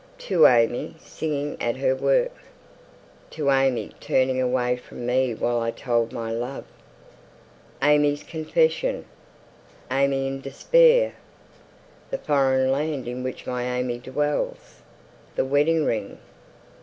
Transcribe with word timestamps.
"To 0.17 0.39
AimÄe, 0.39 0.99
Singing 0.99 1.57
at 1.61 1.75
her 1.77 1.95
Work." 1.95 2.31
"To 3.29 3.43
AimÄe, 3.43 3.93
Turning 3.99 4.41
away 4.41 4.75
from 4.75 5.05
me 5.05 5.35
while 5.35 5.59
I 5.59 5.69
told 5.69 6.11
my 6.11 6.31
Love." 6.31 6.63
"AimÄe's 7.83 8.23
Confession." 8.23 9.05
"AimÄe 9.91 10.25
in 10.27 10.41
Despair." 10.41 11.13
"The 12.09 12.17
Foreign 12.17 12.71
Land 12.71 13.07
in 13.07 13.21
which 13.21 13.45
my 13.45 13.61
AimÄe 13.63 14.01
dwells." 14.01 14.81
"The 15.35 15.45
Wedding 15.45 15.85
Ring." 15.85 16.17